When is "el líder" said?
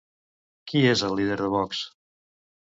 1.09-1.39